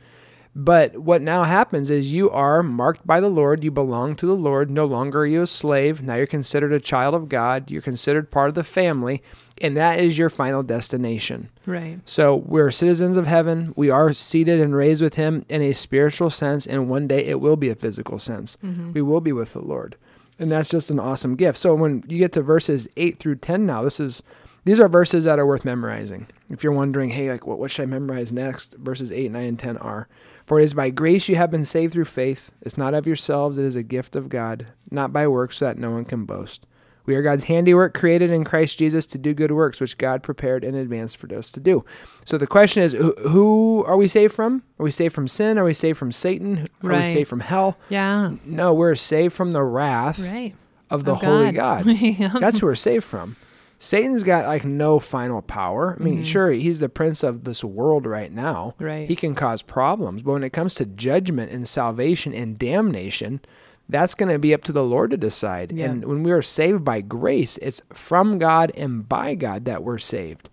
But 0.62 0.98
what 0.98 1.22
now 1.22 1.46
happens 1.46 1.90
is 1.90 2.12
you 2.12 2.30
are 2.32 2.62
marked 2.62 3.08
by 3.08 3.22
the 3.22 3.30
Lord. 3.30 3.64
You 3.64 3.72
belong 3.72 4.18
to 4.18 4.26
the 4.26 4.36
Lord. 4.36 4.70
No 4.70 4.84
longer 4.84 5.22
are 5.22 5.26
you 5.26 5.44
a 5.44 5.48
slave. 5.48 6.02
Now 6.02 6.16
you're 6.16 6.28
considered 6.28 6.74
a 6.74 6.82
child 6.82 7.16
of 7.16 7.30
God. 7.30 7.72
You're 7.72 7.82
considered 7.82 8.30
part 8.30 8.50
of 8.50 8.56
the 8.56 8.66
family. 8.66 9.24
And 9.62 9.78
that 9.78 10.00
is 10.00 10.18
your 10.18 10.30
final 10.30 10.62
destination. 10.62 11.50
Right. 11.66 12.00
So 12.04 12.36
we're 12.36 12.72
citizens 12.72 13.16
of 13.16 13.26
heaven. 13.26 13.74
We 13.78 13.90
are 13.90 14.12
seated 14.12 14.60
and 14.60 14.76
raised 14.76 15.02
with 15.02 15.16
Him 15.16 15.46
in 15.48 15.62
a 15.62 15.72
spiritual 15.72 16.30
sense, 16.30 16.68
and 16.68 16.90
one 16.90 17.08
day 17.08 17.24
it 17.24 17.40
will 17.40 17.56
be 17.56 17.70
a 17.70 17.76
physical 17.76 18.20
sense. 18.20 18.58
Mm-hmm. 18.62 18.92
We 18.92 19.02
will 19.02 19.22
be 19.22 19.32
with 19.32 19.54
the 19.54 19.62
Lord, 19.62 19.96
and 20.38 20.52
that's 20.52 20.70
just 20.70 20.92
an 20.92 21.00
awesome 21.00 21.38
gift. 21.38 21.58
So 21.58 21.74
when 21.74 22.04
you 22.08 22.18
get 22.18 22.34
to 22.34 22.42
verses 22.42 22.90
eight 22.98 23.18
through 23.18 23.36
ten, 23.36 23.66
now 23.66 23.82
this 23.84 24.00
is 24.02 24.24
these 24.66 24.80
are 24.80 24.90
verses 24.90 25.24
that 25.24 25.40
are 25.40 25.46
worth 25.46 25.64
memorizing. 25.64 26.28
If 26.50 26.64
you're 26.64 26.74
wondering, 26.74 27.12
hey, 27.12 27.32
like 27.32 27.46
what 27.46 27.60
what 27.60 27.72
should 27.72 27.84
I 27.84 27.86
memorize 27.86 28.34
next? 28.34 28.76
Verses 28.76 29.12
eight, 29.12 29.32
nine, 29.32 29.46
and 29.46 29.60
ten 29.60 29.78
are. 29.78 30.08
For 30.50 30.60
it 30.60 30.64
is 30.64 30.74
by 30.74 30.90
grace 30.90 31.30
you 31.30 31.36
have 31.38 31.52
been 31.52 31.64
saved 31.64 31.94
through 31.94 32.06
faith. 32.06 32.50
It's 32.64 32.76
not 32.78 32.94
of 32.96 33.06
yourselves; 33.08 33.58
it 33.58 33.66
is 33.66 33.76
a 33.78 33.84
gift 33.84 34.16
of 34.18 34.28
God, 34.30 34.66
not 34.92 35.14
by 35.14 35.28
works, 35.28 35.58
so 35.58 35.66
that 35.66 35.78
no 35.78 35.92
one 35.92 36.04
can 36.06 36.26
boast. 36.26 36.66
We 37.06 37.16
are 37.16 37.22
God's 37.22 37.44
handiwork, 37.46 37.94
created 37.94 38.30
in 38.32 38.44
Christ 38.44 38.78
Jesus 38.80 39.06
to 39.08 39.18
do 39.18 39.34
good 39.34 39.52
works, 39.52 39.80
which 39.80 39.98
God 39.98 40.22
prepared 40.24 40.64
in 40.64 40.74
advance 40.76 41.14
for 41.16 41.32
us 41.36 41.50
to 41.52 41.60
do. 41.60 41.86
So 42.26 42.38
the 42.38 42.46
question 42.48 42.84
is, 42.84 42.94
who, 42.94 43.84
are 43.88 43.96
we 43.98 44.08
saved 44.08 44.34
from? 44.34 44.64
Are 44.80 44.84
we 44.84 44.92
saved 44.92 45.16
from 45.16 45.28
sin? 45.28 45.58
Are 45.58 45.64
we 45.64 45.74
saved 45.74 45.98
from 46.00 46.12
Satan? 46.12 46.68
Are 46.84 46.90
Right. 46.90 47.00
we 47.00 47.06
saved 47.06 47.30
from 47.30 47.40
hell? 47.40 47.78
Yeah. 47.90 48.32
No, 48.46 48.74
we're 48.74 48.96
saved 48.96 49.34
from 49.34 49.54
the 49.54 49.64
wrath 49.64 50.20
Right. 50.20 50.56
of 50.92 51.06
the 51.06 51.14
Of 51.14 51.22
holy 51.24 51.52
God. 51.52 51.86
yeah. 51.88 52.34
That's 52.40 52.60
who 52.60 52.66
we're 52.68 52.76
saved 52.76 53.06
from. 53.06 53.36
Satan's 53.82 54.24
got 54.24 54.46
like 54.46 54.66
no 54.66 55.00
final 55.00 55.42
power. 55.42 55.96
I 55.98 56.04
mean, 56.04 56.16
Mm-hmm. 56.16 56.24
sure, 56.24 56.52
he's 56.52 56.80
the 56.80 56.90
prince 56.90 57.24
of 57.24 57.46
this 57.46 57.64
world 57.64 58.06
right 58.06 58.32
now. 58.32 58.76
Right. 58.78 59.08
He 59.08 59.16
can 59.16 59.34
cause 59.36 59.62
problems, 59.62 60.22
but 60.22 60.34
when 60.34 60.44
it 60.44 60.52
comes 60.52 60.74
to 60.76 60.86
judgment 60.86 61.52
and 61.52 61.66
salvation 61.68 62.34
and 62.34 62.60
damnation, 62.60 63.40
that's 63.88 64.14
going 64.14 64.32
to 64.32 64.38
be 64.38 64.54
up 64.54 64.64
to 64.66 64.72
the 64.72 64.84
Lord 64.84 65.12
to 65.12 65.18
decide. 65.18 65.72
Yeah. 65.72 65.86
And 65.86 66.06
when 66.06 66.24
we 66.24 66.32
are 66.32 66.42
saved 66.42 66.84
by 66.84 67.02
grace, 67.02 67.58
it's 67.62 67.82
from 67.94 68.38
God 68.38 68.72
and 68.76 69.08
by 69.08 69.34
God 69.34 69.66
that 69.66 69.84
we're 69.84 69.98
saved. 69.98 70.50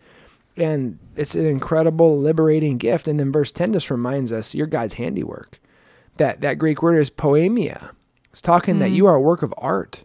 And 0.56 0.99
it's 1.16 1.35
an 1.35 1.45
incredible 1.45 2.18
liberating 2.18 2.78
gift. 2.78 3.09
And 3.09 3.21
then 3.21 3.30
verse 3.33 3.52
10 3.52 3.75
just 3.75 3.90
reminds 3.90 4.33
us 4.33 4.54
you're 4.54 4.66
God's 4.66 4.95
handiwork. 4.95 5.59
That 6.16 6.40
that 6.40 6.54
Greek 6.59 6.80
word 6.80 6.97
is 6.97 7.11
poiema. 7.11 7.90
It's 8.30 8.40
talking 8.40 8.78
that 8.78 8.90
you 8.90 9.06
are 9.06 9.16
a 9.16 9.21
work 9.21 9.42
of 9.42 9.52
art. 9.59 10.04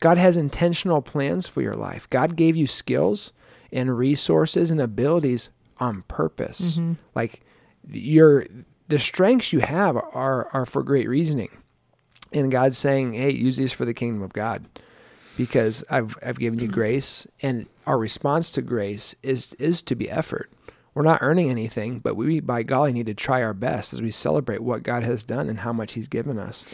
God 0.00 0.18
has 0.18 0.36
intentional 0.36 1.02
plans 1.02 1.46
for 1.46 1.62
your 1.62 1.74
life. 1.74 2.08
God 2.10 2.36
gave 2.36 2.56
you 2.56 2.66
skills 2.66 3.32
and 3.72 3.96
resources 3.96 4.70
and 4.70 4.80
abilities 4.80 5.50
on 5.78 6.02
purpose. 6.02 6.76
Mm-hmm. 6.76 6.92
Like 7.14 7.42
your 7.88 8.46
the 8.88 8.98
strengths 8.98 9.52
you 9.52 9.60
have 9.60 9.96
are 9.96 10.48
are 10.52 10.66
for 10.66 10.82
great 10.82 11.08
reasoning. 11.08 11.50
And 12.32 12.50
God's 12.50 12.78
saying, 12.78 13.14
"Hey, 13.14 13.30
use 13.30 13.56
these 13.56 13.72
for 13.72 13.84
the 13.84 13.94
kingdom 13.94 14.22
of 14.22 14.32
God." 14.32 14.66
Because 15.36 15.84
I've 15.90 16.16
I've 16.24 16.38
given 16.38 16.58
you 16.58 16.68
grace 16.68 17.26
and 17.42 17.66
our 17.86 17.98
response 17.98 18.50
to 18.52 18.62
grace 18.62 19.14
is 19.22 19.54
is 19.54 19.82
to 19.82 19.94
be 19.94 20.10
effort. 20.10 20.50
We're 20.94 21.02
not 21.02 21.18
earning 21.20 21.50
anything, 21.50 21.98
but 21.98 22.16
we 22.16 22.40
by 22.40 22.62
golly 22.62 22.94
need 22.94 23.04
to 23.04 23.14
try 23.14 23.42
our 23.42 23.52
best 23.52 23.92
as 23.92 24.00
we 24.00 24.10
celebrate 24.10 24.62
what 24.62 24.82
God 24.82 25.02
has 25.02 25.24
done 25.24 25.50
and 25.50 25.60
how 25.60 25.74
much 25.74 25.92
he's 25.92 26.08
given 26.08 26.38
us. 26.38 26.64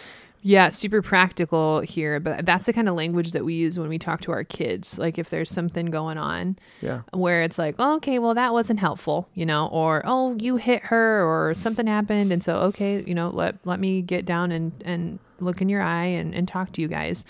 Yeah, 0.45 0.71
super 0.71 1.03
practical 1.03 1.81
here, 1.81 2.19
but 2.19 2.45
that's 2.45 2.67
the 2.67 2.73
kind 2.73 2.89
of 2.89 2.97
language 2.97 3.31
that 3.31 3.45
we 3.45 3.55
use 3.55 3.79
when 3.79 3.89
we 3.89 3.97
talk 3.99 4.21
to 4.23 4.33
our 4.33 4.43
kids. 4.43 4.99
Like 4.99 5.17
if 5.17 5.31
there's 5.31 5.51
something 5.51 5.87
going 5.87 6.19
on 6.19 6.59
Yeah. 6.81 7.03
where 7.13 7.43
it's 7.43 7.59
like, 7.59 7.77
oh, 7.79 7.95
okay, 7.97 8.19
well 8.19 8.35
that 8.35 8.53
wasn't 8.53 8.81
helpful, 8.81 9.29
you 9.35 9.47
know, 9.47 9.69
or 9.69 10.03
oh, 10.05 10.35
you 10.39 10.57
hit 10.57 10.83
her 10.87 11.25
or 11.25 11.55
something 11.55 11.87
happened 11.87 12.33
and 12.33 12.43
so 12.43 12.57
okay, 12.57 13.05
you 13.07 13.15
know, 13.15 13.31
let 13.31 13.57
let 13.65 13.79
me 13.79 14.03
get 14.03 14.25
down 14.27 14.51
and 14.51 14.73
and 14.85 15.21
look 15.39 15.63
in 15.63 15.69
your 15.69 15.83
eye 15.83 16.07
and 16.07 16.35
and 16.35 16.49
talk 16.49 16.73
to 16.73 16.81
you 16.83 16.89
guys. 16.89 17.25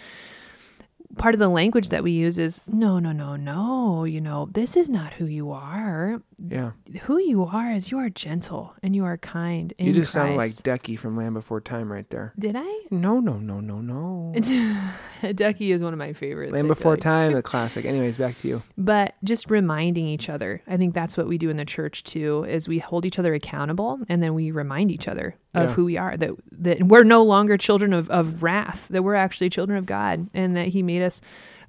Part 1.18 1.34
of 1.34 1.38
the 1.38 1.48
language 1.48 1.90
that 1.90 2.02
we 2.02 2.12
use 2.12 2.38
is 2.38 2.62
no, 2.66 2.98
no, 2.98 3.12
no, 3.12 3.36
no, 3.36 4.04
you 4.04 4.22
know, 4.22 4.48
this 4.52 4.74
is 4.78 4.88
not 4.88 5.12
who 5.14 5.26
you 5.26 5.50
are. 5.52 6.22
Yeah. 6.48 6.72
Who 7.02 7.18
you 7.18 7.44
are 7.44 7.70
is 7.70 7.90
you 7.90 7.98
are 7.98 8.10
gentle 8.10 8.74
and 8.82 8.96
you 8.96 9.04
are 9.04 9.16
kind. 9.16 9.72
You 9.78 9.92
just 9.92 10.12
sound 10.12 10.30
like 10.36 10.50
Christ. 10.52 10.62
Ducky 10.64 10.96
from 10.96 11.16
Land 11.16 11.34
Before 11.34 11.60
Time 11.60 11.90
right 11.92 12.08
there. 12.10 12.32
Did 12.38 12.56
I? 12.58 12.80
No, 12.90 13.20
no, 13.20 13.34
no, 13.38 13.60
no, 13.60 13.80
no. 13.80 14.32
Ducky 15.34 15.70
is 15.72 15.82
one 15.82 15.92
of 15.92 15.98
my 15.98 16.12
favorites. 16.12 16.52
Land 16.52 16.66
Before 16.68 16.92
like. 16.92 17.00
Time, 17.00 17.32
the 17.32 17.42
classic. 17.52 17.84
Anyways, 17.84 18.18
back 18.18 18.36
to 18.38 18.48
you. 18.48 18.62
but 18.76 19.14
just 19.22 19.50
reminding 19.50 20.06
each 20.06 20.28
other 20.28 20.62
i 20.66 20.76
think 20.76 20.94
that's 20.94 21.16
what 21.16 21.28
we 21.28 21.38
do 21.38 21.48
in 21.48 21.56
the 21.56 21.64
church 21.64 22.02
too 22.04 22.44
is 22.44 22.66
we 22.68 22.78
hold 22.78 23.04
each 23.06 23.18
other 23.18 23.34
accountable 23.34 24.00
and 24.08 24.22
then 24.22 24.34
we 24.34 24.50
remind 24.50 24.90
each 24.90 25.06
other 25.08 25.36
of 25.54 25.68
Yeah. 25.70 25.74
who 25.74 25.84
we 25.84 25.96
are 25.96 26.16
that 26.16 26.30
that 26.52 26.82
we're 26.82 27.04
no 27.04 27.22
longer 27.22 27.56
children 27.56 27.92
of, 27.92 28.10
of 28.10 28.42
wrath 28.42 28.88
that 28.90 29.02
we're 29.02 29.14
actually 29.14 29.50
children 29.50 29.78
of 29.78 29.86
god 29.86 30.28
and 30.34 30.56
that 30.56 30.68
he 30.68 30.82
made 30.82 31.02
us 31.02 31.20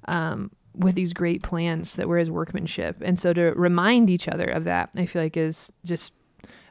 um 0.08 0.50
with 0.74 0.94
these 0.94 1.12
great 1.12 1.42
plans 1.42 1.94
that 1.94 2.08
were 2.08 2.18
his 2.18 2.30
workmanship. 2.30 2.96
And 3.00 3.18
so 3.18 3.32
to 3.32 3.52
remind 3.52 4.10
each 4.10 4.28
other 4.28 4.46
of 4.46 4.64
that, 4.64 4.90
I 4.96 5.06
feel 5.06 5.22
like 5.22 5.36
is 5.36 5.72
just 5.84 6.12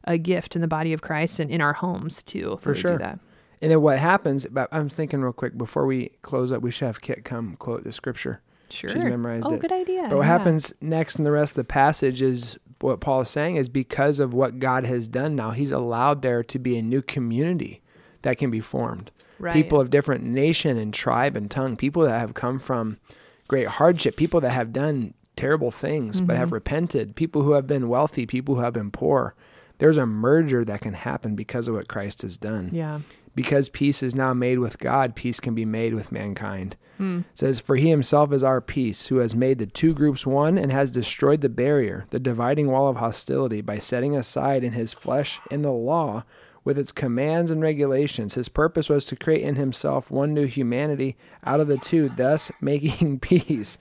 a 0.04 0.18
gift 0.18 0.56
in 0.56 0.62
the 0.62 0.68
body 0.68 0.94
of 0.94 1.02
Christ 1.02 1.40
and 1.40 1.50
in 1.50 1.62
our 1.62 1.74
homes 1.74 2.24
too. 2.24 2.60
For 2.62 2.76
sure. 2.76 2.98
that. 2.98 3.20
And 3.62 3.72
then 3.72 3.82
what 3.82 4.00
happens? 4.00 4.46
But 4.46 4.68
I'm 4.72 4.90
thinking 4.90 5.22
real 5.22 5.32
quick 5.32 5.58
before 5.58 5.86
we 5.86 6.12
close 6.22 6.52
up, 6.52 6.62
we 6.62 6.72
should 6.72 6.86
have 6.86 7.02
Kit 7.02 7.24
come 7.24 7.56
quote 7.56 7.84
the 7.84 7.94
scripture. 7.94 8.42
Sure. 8.70 8.90
She's 8.90 9.04
memorized 9.04 9.46
oh, 9.48 9.54
it. 9.54 9.62
good 9.62 9.72
idea. 9.72 10.08
But 10.10 10.18
what 10.18 10.24
yeah. 10.24 10.38
happens 10.38 10.74
next 10.82 11.18
in 11.18 11.24
the 11.24 11.32
rest 11.32 11.52
of 11.52 11.56
the 11.58 11.64
passage 11.64 12.22
is 12.22 12.58
what 12.82 13.00
Paul 13.00 13.22
is 13.22 13.30
saying 13.30 13.56
is 13.56 13.70
because 13.70 14.20
of 14.20 14.34
what 14.34 14.60
God 14.60 14.86
has 14.86 15.08
done 15.08 15.36
now, 15.36 15.52
he's 15.52 15.72
allowed 15.72 16.22
there 16.22 16.44
to 16.44 16.60
be 16.60 16.78
a 16.78 16.82
new 16.82 17.02
community 17.02 17.82
that 18.24 18.38
can 18.38 18.52
be 18.52 18.60
formed. 18.60 19.12
Right. 19.40 19.54
People 19.54 19.80
of 19.80 19.90
different 19.90 20.24
nation 20.24 20.78
and 20.78 20.94
tribe 20.94 21.38
and 21.38 21.50
tongue, 21.50 21.78
people 21.78 22.04
that 22.04 22.20
have 22.20 22.34
come 22.34 22.60
from 22.60 22.98
great 23.48 23.68
hardship, 23.68 24.16
people 24.16 24.42
that 24.42 24.52
have 24.52 24.74
done 24.74 25.14
terrible 25.36 25.72
things 25.72 26.22
but 26.22 26.38
have 26.38 26.48
mm-hmm. 26.48 26.56
repented, 26.56 27.16
people 27.16 27.44
who 27.44 27.54
have 27.54 27.68
been 27.68 27.90
wealthy, 27.90 28.26
people 28.26 28.56
who 28.56 28.62
have 28.62 28.74
been 28.74 28.92
poor. 28.92 29.36
There's 29.80 29.98
a 29.98 30.06
merger 30.06 30.64
that 30.66 30.82
can 30.82 30.94
happen 30.94 31.36
because 31.36 31.68
of 31.68 31.76
what 31.76 31.88
Christ 31.88 32.22
has 32.22 32.38
done 32.38 32.70
Yeah. 32.72 33.00
because 33.36 33.70
peace 33.70 34.04
is 34.04 34.16
now 34.16 34.34
made 34.34 34.60
with 34.60 34.78
God, 34.78 35.16
peace 35.16 35.40
can 35.40 35.56
be 35.56 35.66
made 35.66 35.94
with 35.94 36.12
mankind. 36.12 36.78
Hmm. 36.98 37.20
It 37.20 37.38
says, 37.40 37.60
For 37.60 37.76
he 37.76 37.90
himself 37.90 38.32
is 38.32 38.44
our 38.44 38.62
peace, 38.62 39.08
who 39.08 39.18
has 39.18 39.34
made 39.36 39.58
the 39.58 39.66
two 39.66 39.94
groups 39.94 40.28
one 40.28 40.60
and 40.60 40.72
has 40.72 40.92
destroyed 40.92 41.42
the 41.42 41.50
barrier, 41.50 42.06
the 42.12 42.20
dividing 42.20 42.68
wall 42.68 42.88
of 42.88 42.98
hostility, 42.98 43.62
by 43.62 43.80
setting 43.80 44.16
aside 44.16 44.64
in 44.64 44.74
his 44.74 44.94
flesh 44.94 45.42
in 45.50 45.64
the 45.64 45.72
law 45.72 46.24
with 46.63 46.77
its 46.77 46.91
commands 46.91 47.51
and 47.51 47.62
regulations. 47.62 48.36
His 48.36 48.50
purpose 48.50 48.89
was 48.89 49.05
to 49.05 49.15
create 49.15 49.41
in 49.41 49.55
himself 49.55 50.10
one 50.10 50.34
new 50.34 50.46
humanity 50.46 51.15
out 51.43 51.60
of 51.60 51.67
the 51.67 51.77
two, 51.77 52.10
thus 52.10 52.51
making 52.62 53.20
peace. 53.20 53.77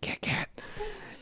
Cat, 0.00 0.20
cat. 0.20 0.48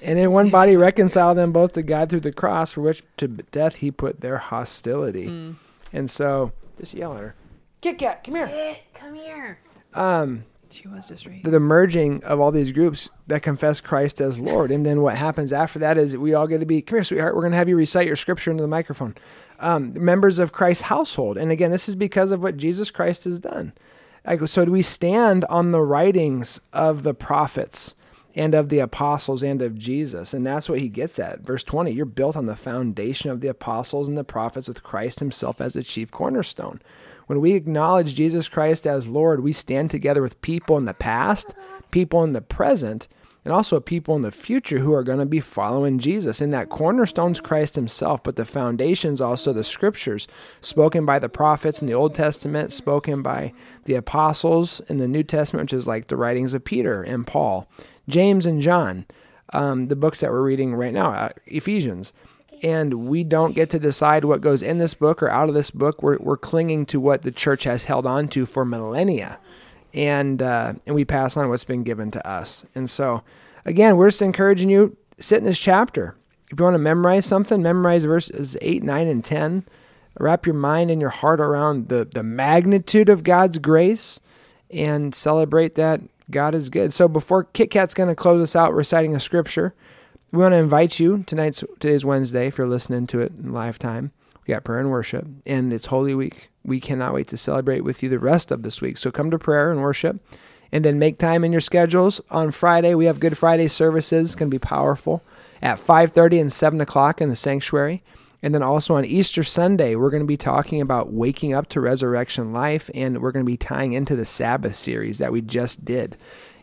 And 0.03 0.19
in 0.19 0.33
one 0.33 0.51
body 0.51 0.77
reconcile 0.77 1.35
them 1.35 1.53
both 1.53 1.73
to 1.73 1.83
God 1.83 2.11
through 2.11 2.21
the 2.21 2.33
cross, 2.33 2.73
for 2.75 2.83
which 2.83 3.03
to 3.17 3.27
death 3.29 3.77
he 3.77 3.91
put 3.91 4.21
their 4.21 4.37
hostility. 4.37 5.55
And 5.93 6.11
so, 6.11 6.53
just 6.79 6.93
yell 6.93 7.15
at 7.15 7.21
her. 7.21 7.35
Kit 7.81 7.99
Kat, 7.99 8.25
come 8.25 8.35
here. 8.35 8.77
Come 8.93 9.15
here. 9.15 9.59
Um, 9.95 10.45
She 10.71 10.89
was 10.89 11.07
just 11.07 11.25
right. 11.27 11.43
the, 11.45 11.51
the 11.51 11.61
merging 11.61 12.23
of 12.25 12.41
all 12.41 12.51
these 12.51 12.73
groups 12.73 13.09
that 13.29 13.43
confess 13.43 13.81
Christ 13.81 14.21
as 14.21 14.39
Lord. 14.41 14.71
And 14.71 14.85
then 14.85 15.01
what 15.03 15.17
happens 15.17 15.53
after 15.53 15.79
that 15.79 15.97
is 15.97 16.17
we 16.17 16.35
all 16.35 16.47
get 16.47 16.61
to 16.61 16.67
be, 16.67 16.83
come 16.83 16.97
here, 16.97 17.05
sweetheart, 17.05 17.35
we're 17.35 17.43
going 17.43 17.53
to 17.53 17.59
have 17.59 17.69
you 17.69 17.77
recite 17.77 18.07
your 18.07 18.17
scripture 18.17 18.51
into 18.51 18.63
the 18.63 18.69
microphone. 18.69 19.15
Um, 19.65 19.95
members 19.97 20.39
of 20.39 20.53
Christ's 20.53 20.83
household. 20.83 21.39
And 21.39 21.51
again, 21.51 21.71
this 21.71 21.89
is 21.89 21.97
because 21.97 22.31
of 22.31 22.43
what 22.43 22.59
Jesus 22.59 22.91
Christ 22.91 23.25
has 23.25 23.39
done. 23.39 23.73
Like, 24.27 24.47
so 24.47 24.65
do 24.67 24.71
we 24.71 24.83
stand 24.83 25.45
on 25.47 25.71
the 25.71 25.81
writings 25.81 26.61
of 26.73 27.03
the 27.03 27.15
prophets 27.15 27.95
and 28.35 28.53
of 28.53 28.69
the 28.69 28.81
apostles 28.81 29.43
and 29.43 29.63
of 29.63 29.79
Jesus? 29.79 30.35
And 30.35 30.47
that's 30.47 30.69
what 30.69 30.81
he 30.81 30.89
gets 30.89 31.19
at. 31.19 31.41
Verse 31.41 31.65
20, 31.65 31.91
you're 31.93 32.05
built 32.05 32.37
on 32.37 32.45
the 32.45 32.57
foundation 32.57 33.31
of 33.31 33.41
the 33.41 33.49
apostles 33.49 34.07
and 34.07 34.19
the 34.19 34.25
prophets 34.25 34.69
with 34.69 34.83
Christ 34.83 35.21
himself 35.21 35.61
as 35.63 35.73
the 35.73 35.83
chief 35.83 36.11
cornerstone. 36.11 36.83
When 37.27 37.41
we 37.41 37.55
acknowledge 37.55 38.15
Jesus 38.15 38.49
Christ 38.49 38.87
as 38.87 39.09
Lord, 39.09 39.43
we 39.43 39.55
stand 39.55 39.91
together 39.91 40.21
with 40.21 40.43
people 40.43 40.77
in 40.77 40.85
the 40.85 40.93
past, 40.93 41.55
people 41.91 42.23
in 42.23 42.33
the 42.33 42.43
present, 42.43 43.09
and 43.45 43.53
also 43.53 43.79
people 43.79 44.17
in 44.17 44.23
the 44.23 44.31
future 44.31 44.79
who 44.79 44.95
are 44.95 45.03
going 45.03 45.19
to 45.19 45.27
be 45.27 45.41
following 45.41 45.99
Jesus. 45.99 46.41
And 46.41 46.53
that 46.55 46.71
cornerstone's 46.71 47.41
Christ 47.41 47.75
himself, 47.75 48.23
but 48.23 48.37
the 48.37 48.45
foundation's 48.45 49.21
also 49.21 49.53
the 49.53 49.65
scriptures 49.65 50.27
spoken 50.61 51.05
by 51.05 51.19
the 51.19 51.29
prophets 51.29 51.81
in 51.81 51.87
the 51.87 51.95
Old 51.95 52.15
Testament, 52.15 52.73
spoken 52.73 53.23
by 53.23 53.53
the 53.85 53.95
apostles 53.95 54.81
in 54.89 54.99
the 54.99 55.09
New 55.09 55.23
Testament, 55.23 55.65
which 55.65 55.79
is 55.79 55.87
like 55.87 56.09
the 56.09 56.17
writings 56.17 56.55
of 56.55 56.65
Peter 56.65 57.03
and 57.03 57.27
Paul, 57.27 57.69
James 58.09 58.47
and 58.47 58.63
John, 58.63 59.05
um, 59.53 59.89
the 59.89 59.97
books 59.97 60.21
that 60.21 60.31
we're 60.31 60.43
reading 60.43 60.75
right 60.75 60.95
now, 60.95 61.13
uh, 61.13 61.29
Ephesians 61.47 62.13
and 62.63 63.09
we 63.09 63.25
don't 63.25 63.55
get 63.55 63.69
to 63.71 63.79
decide 63.79 64.25
what 64.25 64.41
goes 64.41 64.63
in 64.63 64.79
this 64.79 64.95
book 64.95 65.23
or 65.23 65.29
out 65.29 65.51
of 65.51 65.55
this 65.55 65.71
book. 65.71 66.03
We're, 66.03 66.17
we're 66.19 66.39
clinging 66.39 66.87
to 66.87 67.01
what 67.01 67.21
the 67.21 67.31
church 67.31 67.65
has 67.65 67.85
held 67.85 68.07
on 68.07 68.29
to 68.29 68.47
for 68.47 68.65
millennia, 68.65 69.39
and 69.95 70.43
uh, 70.43 70.75
and 70.87 70.95
we 70.95 71.05
pass 71.05 71.37
on 71.37 71.49
what's 71.49 71.65
been 71.65 71.83
given 71.83 72.11
to 72.13 72.29
us. 72.29 72.65
And 72.75 72.89
so, 72.91 73.23
again, 73.65 73.97
we're 73.97 74.09
just 74.09 74.23
encouraging 74.23 74.71
you 74.71 74.97
sit 75.19 75.39
in 75.39 75.45
this 75.45 75.59
chapter. 75.59 76.17
If 76.51 76.59
you 76.59 76.65
want 76.65 76.75
to 76.75 76.79
memorize 76.79 77.25
something, 77.25 77.63
memorize 77.63 78.05
verses 78.05 78.57
eight, 78.61 78.83
nine, 78.83 79.07
and 79.07 79.25
ten. 79.25 79.65
Wrap 80.21 80.47
your 80.47 80.55
mind 80.55 80.91
and 80.91 81.01
your 81.01 81.11
heart 81.11 81.41
around 81.41 81.89
the 81.89 82.05
the 82.05 82.23
magnitude 82.23 83.09
of 83.09 83.25
God's 83.25 83.59
grace, 83.59 84.21
and 84.71 85.15
celebrate 85.15 85.75
that 85.77 86.03
God 86.31 86.55
is 86.55 86.69
good. 86.69 86.93
So 86.93 87.09
before 87.09 87.45
Kit 87.45 87.71
Kat's 87.71 87.95
going 87.95 88.09
to 88.09 88.15
close 88.15 88.43
us 88.43 88.55
out 88.55 88.75
reciting 88.75 89.15
a 89.15 89.21
scripture 89.21 89.75
we 90.35 90.43
want 90.43 90.53
to 90.53 90.59
invite 90.59 90.99
you 90.99 91.23
tonight's 91.29 91.63
today's 91.79 92.05
wednesday 92.05 92.49
if 92.49 92.59
you're 92.59 92.67
listening 92.67 93.07
to 93.07 93.21
it 93.21 93.33
in 93.41 93.53
live 93.53 93.79
time 93.79 94.11
we 94.47 94.53
got 94.53 94.65
prayer 94.65 94.81
and 94.81 94.91
worship. 94.91 95.27
And 95.47 95.73
it's 95.73 95.87
holy 95.87 96.15
week. 96.15 96.51
We 96.65 96.81
cannot 96.81 97.15
wait 97.15 97.29
to 97.29 97.37
celebrate 97.37 97.81
with 97.81 98.03
you 98.03 98.09
the 98.09 98.19
rest 98.19 98.51
of 98.51 98.63
this 98.63 98.81
week. 98.81 98.99
So 98.99 99.11
come 99.11 99.31
to 99.31 99.39
prayer 99.39 99.71
and 99.71 99.81
worship. 99.81 100.21
And 100.71 100.85
then 100.85 100.99
make 100.99 101.19
time 101.19 101.45
in 101.45 101.53
your 101.53 101.61
schedules. 101.61 102.21
On 102.31 102.51
friday 102.51 102.95
we 102.95 103.05
have 103.07 103.21
good 103.21 103.39
friday 103.39 103.69
services. 103.69 104.31
It's 104.31 104.35
going 104.35 104.51
to 104.51 104.55
be 104.55 104.59
powerful. 104.59 105.23
At 105.63 105.79
5.30 105.79 106.41
and 106.41 106.53
7 106.53 106.81
o'clock 106.81 107.21
in 107.21 107.29
the 107.29 107.37
sanctuary. 107.37 108.03
And 108.43 108.55
then 108.55 108.63
also 108.63 108.97
on 108.97 109.05
easter 109.05 109.43
sunday 109.43 109.95
we're 109.95 110.11
going 110.11 110.23
to 110.23 110.27
be 110.27 110.37
talking 110.37 110.81
about 110.81 111.13
waking 111.13 111.55
up 111.55 111.69
to 111.69 111.81
resurrection 111.81 112.53
life. 112.53 112.91
And 112.93 113.23
we're 113.23 113.33
going 113.33 113.45
to 113.45 113.51
be 113.51 113.57
tying 113.57 113.93
into 113.93 114.17
the 114.17 114.25
sabbath 114.25 114.75
series 114.75 115.19
that 115.19 115.33
we 115.33 115.41
just 115.41 115.85
did. 115.85 116.17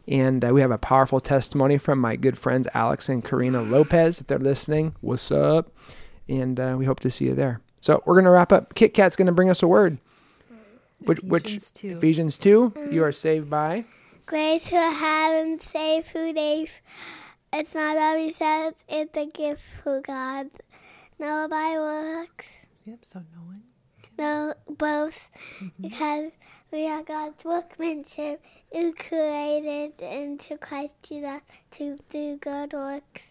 And 0.08 0.44
uh, 0.44 0.50
we 0.54 0.62
have 0.62 0.72
a 0.72 0.78
powerful 0.78 1.20
testimony 1.20 1.78
from 1.78 2.00
my 2.00 2.16
good 2.16 2.38
friends 2.38 2.68
Alex 2.74 3.08
and 3.08 3.24
Karina 3.24 3.62
Lopez. 3.62 4.20
If 4.20 4.28
they're 4.28 4.40
listening, 4.40 4.96
what's 5.00 5.32
up? 5.32 5.72
And 6.28 6.60
uh, 6.60 6.76
we 6.78 6.86
hope 6.86 7.00
to 7.02 7.10
see 7.10 7.26
you 7.26 7.36
there. 7.36 7.62
So 7.82 8.02
we're 8.06 8.16
going 8.16 8.26
to 8.26 8.32
wrap 8.32 8.54
up. 8.54 8.76
Kit 8.76 8.94
Kat's 8.94 9.16
going 9.16 9.26
to 9.26 9.32
bring 9.32 9.50
us 9.50 9.62
a 9.62 9.68
word. 9.68 9.98
Which, 11.04 11.20
which 11.22 11.46
Ephesians 11.46 11.72
2. 11.72 11.98
Ephesians 11.98 12.38
2, 12.38 12.74
you 12.92 13.04
are 13.04 13.12
saved 13.12 13.50
by. 13.50 13.86
Grace 14.28 14.66
to 14.66 14.76
have 14.76 15.34
and 15.34 15.62
save 15.62 16.08
who 16.08 16.32
they. 16.32 16.68
It's 17.52 17.74
not 17.74 17.98
always 17.98 18.38
says 18.38 18.76
it's 18.88 19.18
a 19.18 19.26
gift 19.26 19.64
from 19.84 20.04
God. 20.04 20.52
No 21.20 21.48
by 21.50 21.74
works, 21.78 22.48
Yep. 22.86 23.00
So 23.04 23.20
no 23.36 23.42
one. 23.46 23.62
no 24.18 24.54
both, 24.70 25.30
mm-hmm. 25.60 25.68
because 25.82 26.32
we 26.72 26.88
are 26.88 27.04
God's 27.04 27.44
workmanship, 27.44 28.44
who 28.72 28.94
created 28.94 30.00
into 30.02 30.58
Christ 30.58 30.96
Jesus 31.04 31.42
to 31.72 32.00
do 32.10 32.38
good 32.38 32.74
works 32.74 33.24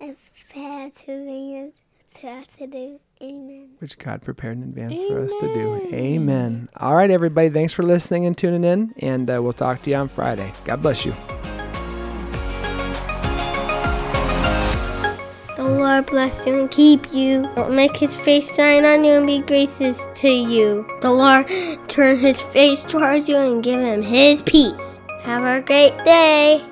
and 0.00 0.16
prepare 0.34 0.90
to 0.90 1.06
bring 1.06 1.68
us 1.68 1.74
to 2.20 2.28
us 2.28 2.46
to 2.58 2.66
do. 2.66 3.00
Amen. 3.22 3.68
Which 3.78 3.98
God 3.98 4.22
prepared 4.22 4.56
in 4.56 4.62
advance 4.62 4.98
for 5.08 5.20
us 5.20 5.34
to 5.40 5.52
do. 5.52 5.74
Amen. 5.92 6.68
All 6.76 6.94
right, 6.94 7.10
everybody. 7.10 7.50
Thanks 7.50 7.72
for 7.72 7.82
listening 7.82 8.24
and 8.24 8.36
tuning 8.36 8.64
in. 8.64 8.94
And 8.98 9.30
uh, 9.30 9.42
we'll 9.42 9.52
talk 9.52 9.82
to 9.82 9.90
you 9.90 9.96
on 9.96 10.08
Friday. 10.08 10.52
God 10.64 10.80
bless 10.82 11.04
you. 11.04 11.14
The 15.56 15.68
Lord 15.68 16.06
bless 16.06 16.46
you 16.46 16.60
and 16.60 16.70
keep 16.70 17.12
you. 17.12 17.46
Make 17.68 17.96
his 17.96 18.16
face 18.16 18.54
shine 18.54 18.86
on 18.86 19.04
you 19.04 19.12
and 19.12 19.26
be 19.26 19.40
gracious 19.40 20.08
to 20.14 20.28
you. 20.28 20.86
The 21.02 21.10
Lord 21.10 21.46
turn 21.88 22.18
his 22.18 22.40
face 22.40 22.84
towards 22.84 23.28
you 23.28 23.36
and 23.36 23.62
give 23.62 23.80
him 23.80 24.02
his 24.02 24.42
peace. 24.42 25.00
Have 25.22 25.44
a 25.44 25.60
great 25.60 25.96
day. 26.04 26.69